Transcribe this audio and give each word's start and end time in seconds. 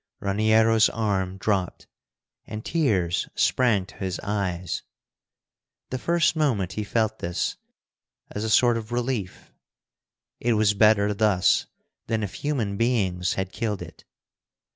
Raniero's 0.19 0.89
arm 0.89 1.37
dropped, 1.37 1.85
and 2.47 2.65
tears 2.65 3.29
sprang 3.35 3.85
to 3.85 3.95
his 3.97 4.19
eyes. 4.21 4.81
The 5.91 5.99
first 5.99 6.35
moment 6.35 6.73
he 6.73 6.83
felt 6.83 7.19
this 7.19 7.55
as 8.31 8.43
a 8.43 8.49
sort 8.49 8.77
of 8.77 8.91
relief. 8.91 9.53
It 10.39 10.53
was 10.53 10.73
better 10.73 11.13
thus 11.13 11.67
than 12.07 12.23
if 12.23 12.33
human 12.33 12.77
beings 12.77 13.35
had 13.35 13.51
killed 13.53 13.83
it. 13.83 14.03